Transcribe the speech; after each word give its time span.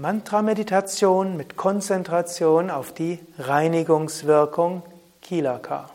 Mantra-Meditation 0.00 1.36
mit 1.36 1.56
Konzentration 1.56 2.70
auf 2.70 2.94
die 2.94 3.18
Reinigungswirkung 3.36 4.84
Kilaka. 5.22 5.90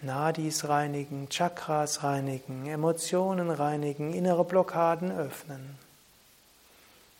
Nadis 0.00 0.66
reinigen, 0.66 1.28
Chakras 1.28 2.02
reinigen, 2.02 2.66
Emotionen 2.66 3.50
reinigen, 3.50 4.14
innere 4.14 4.46
Blockaden 4.46 5.12
öffnen. 5.12 5.76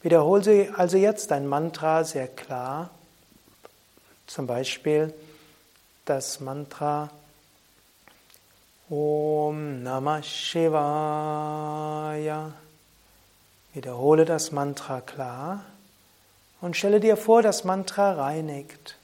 Wiederhole 0.00 0.72
also 0.74 0.96
jetzt 0.96 1.30
dein 1.32 1.46
Mantra 1.46 2.04
sehr 2.04 2.26
klar 2.26 2.88
zum 4.30 4.46
Beispiel 4.46 5.12
das 6.04 6.38
Mantra 6.38 7.10
Om 8.88 9.82
Namah 9.82 10.22
Shivaya. 10.22 11.72
Wiederhole 13.74 14.24
das 14.24 14.52
Mantra 14.52 15.00
klar 15.00 15.64
und 16.60 16.76
stelle 16.76 17.00
dir 17.00 17.16
vor, 17.16 17.42
das 17.42 17.64
Mantra 17.64 18.12
reinigt. 18.12 18.96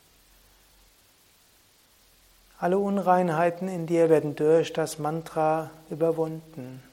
Alle 2.60 2.78
Unreinheiten 2.78 3.68
in 3.68 3.88
dir 3.88 4.08
werden 4.08 4.36
durch 4.36 4.72
das 4.72 5.00
Mantra 5.00 5.70
überwunden. 5.90 6.84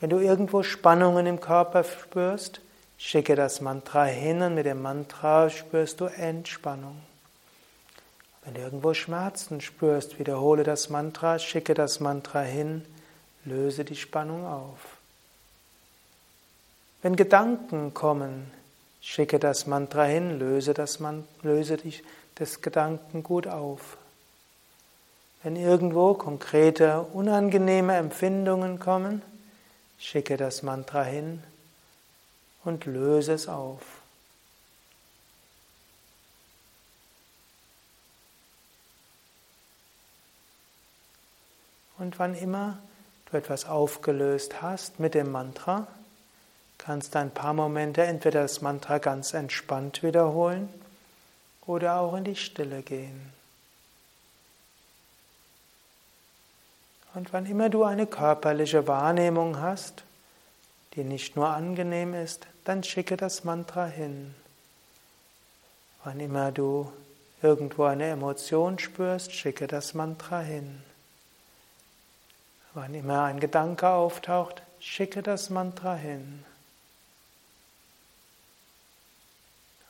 Wenn 0.00 0.08
du 0.08 0.20
irgendwo 0.20 0.62
Spannungen 0.62 1.26
im 1.26 1.38
Körper 1.40 1.84
spürst, 1.84 2.62
schicke 2.96 3.36
das 3.36 3.60
Mantra 3.60 4.04
hin 4.04 4.40
und 4.40 4.54
mit 4.54 4.64
dem 4.64 4.80
Mantra 4.80 5.50
spürst 5.50 6.00
du 6.00 6.06
Entspannung. 6.06 7.09
Wenn 8.50 8.56
du 8.56 8.62
irgendwo 8.62 8.94
Schmerzen 8.94 9.60
spürst, 9.60 10.18
wiederhole 10.18 10.64
das 10.64 10.88
Mantra, 10.88 11.38
schicke 11.38 11.72
das 11.72 12.00
Mantra 12.00 12.40
hin, 12.40 12.84
löse 13.44 13.84
die 13.84 13.94
Spannung 13.94 14.44
auf. 14.44 14.80
Wenn 17.00 17.14
Gedanken 17.14 17.94
kommen, 17.94 18.50
schicke 19.00 19.38
das 19.38 19.68
Mantra 19.68 20.02
hin, 20.02 20.40
löse 20.40 20.74
das, 20.74 20.98
Man 20.98 21.28
löse 21.42 21.76
dich 21.76 22.02
des 22.40 22.60
Gedanken 22.60 23.22
gut 23.22 23.46
auf. 23.46 23.96
Wenn 25.44 25.54
irgendwo 25.54 26.14
konkrete, 26.14 27.02
unangenehme 27.02 27.94
Empfindungen 27.94 28.80
kommen, 28.80 29.22
schicke 29.96 30.36
das 30.36 30.64
Mantra 30.64 31.04
hin 31.04 31.40
und 32.64 32.84
löse 32.84 33.32
es 33.32 33.46
auf. 33.46 33.99
Und 42.00 42.18
wann 42.18 42.34
immer 42.34 42.78
du 43.30 43.36
etwas 43.36 43.66
aufgelöst 43.66 44.62
hast 44.62 44.98
mit 45.00 45.14
dem 45.14 45.30
Mantra, 45.30 45.86
kannst 46.78 47.14
du 47.14 47.18
ein 47.18 47.30
paar 47.30 47.52
Momente 47.52 48.02
entweder 48.02 48.40
das 48.40 48.62
Mantra 48.62 48.96
ganz 48.96 49.34
entspannt 49.34 50.02
wiederholen 50.02 50.70
oder 51.66 52.00
auch 52.00 52.14
in 52.16 52.24
die 52.24 52.36
Stille 52.36 52.80
gehen. 52.80 53.34
Und 57.12 57.34
wann 57.34 57.44
immer 57.44 57.68
du 57.68 57.84
eine 57.84 58.06
körperliche 58.06 58.88
Wahrnehmung 58.88 59.60
hast, 59.60 60.02
die 60.94 61.04
nicht 61.04 61.36
nur 61.36 61.50
angenehm 61.50 62.14
ist, 62.14 62.46
dann 62.64 62.82
schicke 62.82 63.18
das 63.18 63.44
Mantra 63.44 63.84
hin. 63.84 64.34
Wann 66.04 66.18
immer 66.18 66.50
du 66.50 66.90
irgendwo 67.42 67.84
eine 67.84 68.06
Emotion 68.06 68.78
spürst, 68.78 69.34
schicke 69.34 69.66
das 69.66 69.92
Mantra 69.92 70.40
hin. 70.40 70.82
Wann 72.74 72.94
immer 72.94 73.24
ein 73.24 73.40
Gedanke 73.40 73.88
auftaucht, 73.88 74.62
schicke 74.78 75.22
das 75.22 75.50
Mantra 75.50 75.94
hin. 75.94 76.44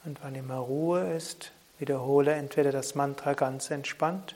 Und 0.04 0.18
wann 0.22 0.34
immer 0.34 0.56
Ruhe 0.56 1.14
ist, 1.14 1.52
wiederhole 1.78 2.32
entweder 2.32 2.72
das 2.72 2.94
Mantra 2.94 3.34
ganz 3.34 3.70
entspannt 3.70 4.34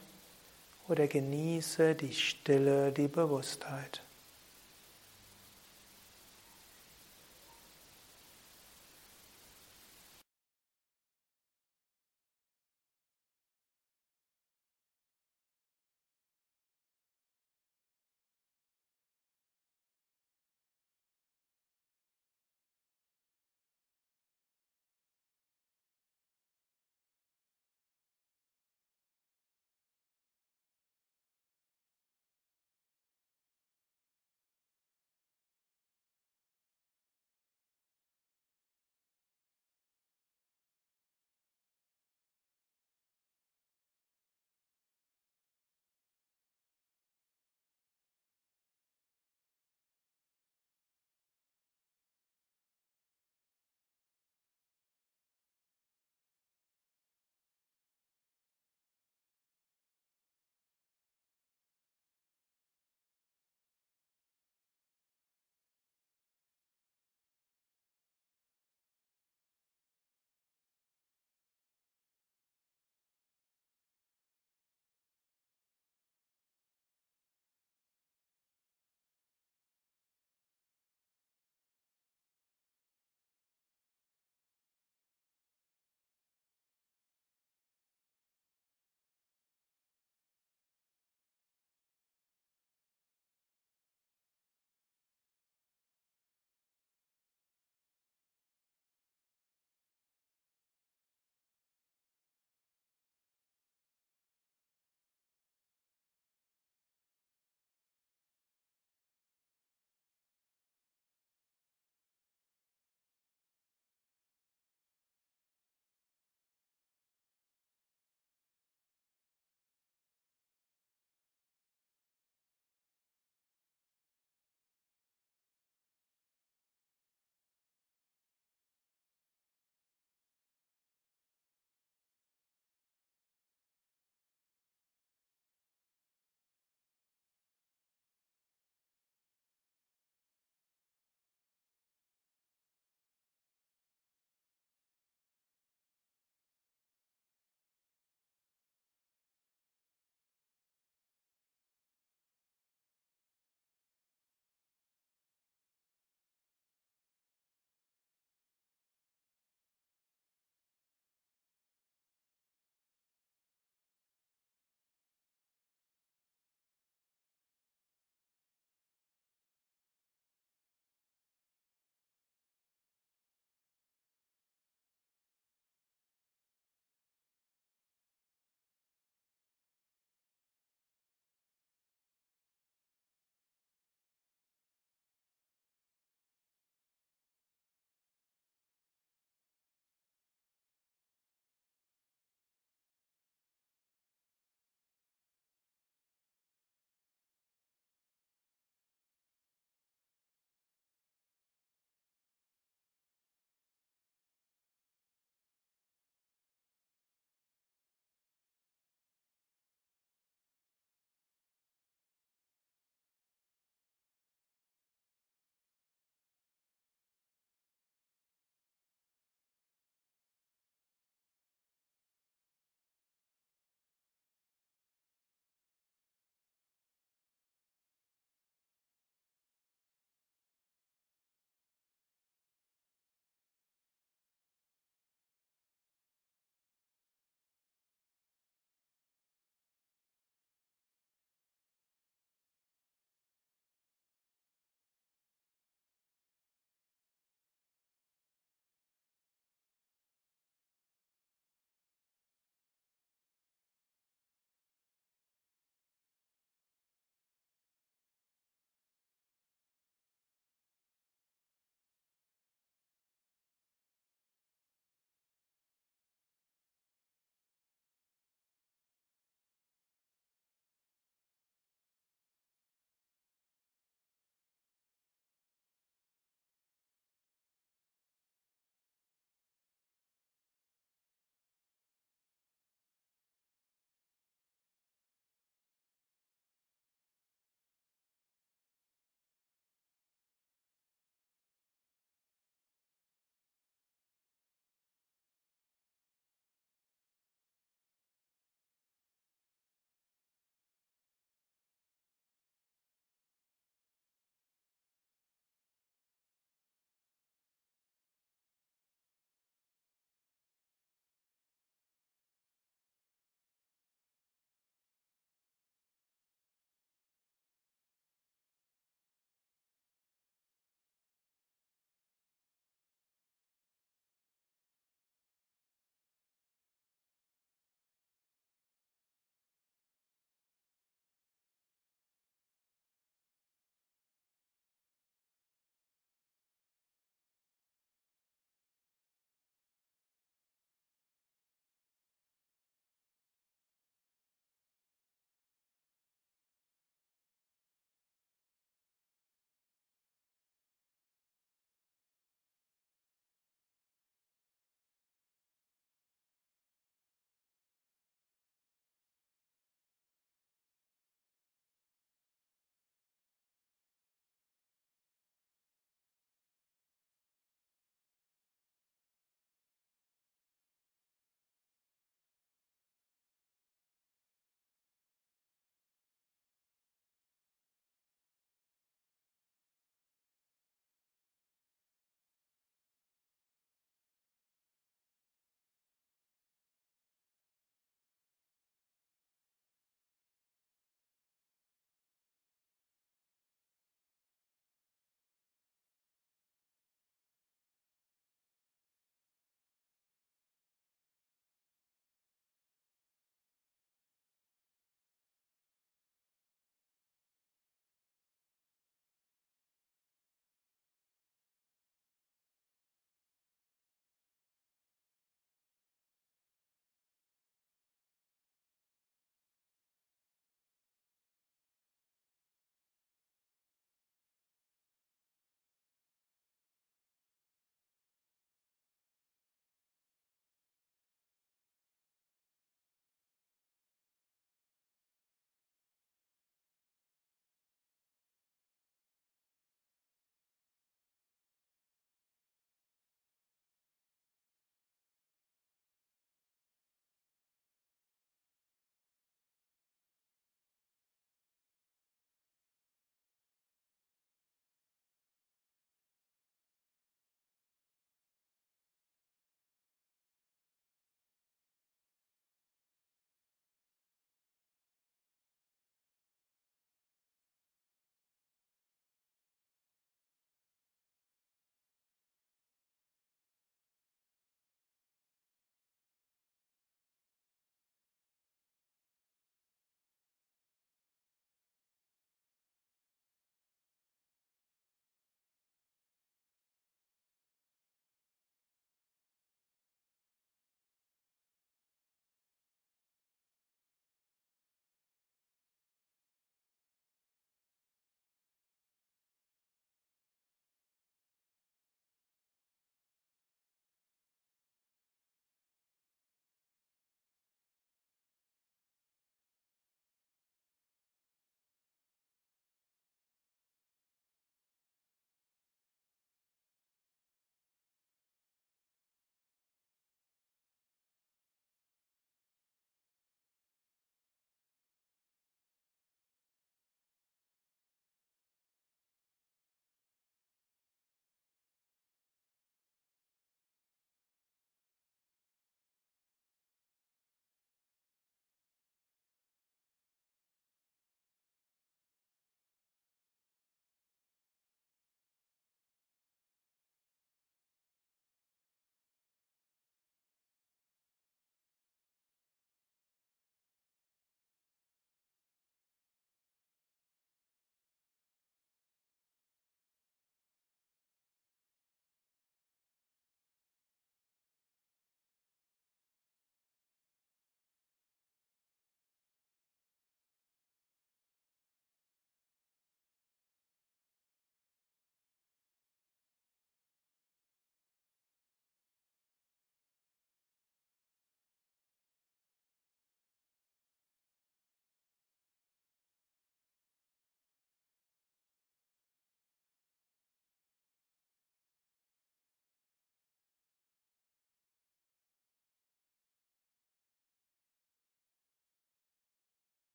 oder 0.89 1.07
genieße 1.07 1.95
die 1.95 2.13
Stille, 2.13 2.93
die 2.93 3.09
Bewusstheit. 3.09 4.03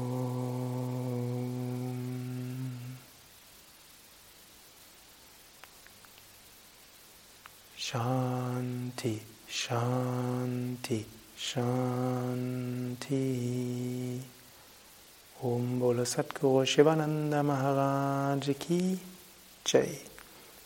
Shanti, 7.76 9.20
Shanti, 9.48 11.04
Shanti. 11.36 13.20
Om 15.44 15.78
Bolo 15.78 16.04
Satguru 16.04 16.64
Shivananda 16.64 17.42
Maharaj 17.42 18.48
Ki 18.58 18.98
Jai. 19.66 19.98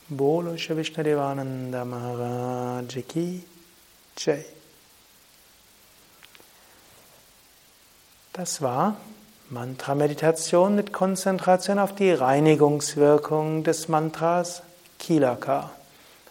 Bolo 0.09 0.53
Vishnadevananda 0.53 1.85
Maharaj 1.85 3.03
Ki 3.09 3.43
Jai. 4.17 4.45
Das 8.33 8.63
war 8.63 8.95
Mantra-Meditation 9.51 10.77
mit 10.77 10.93
Konzentration 10.93 11.81
auf 11.81 11.97
die 11.97 12.13
Reinigungswirkung 12.13 13.65
des 13.65 13.89
Mantras 13.89 14.63
Kilaka 15.01 15.73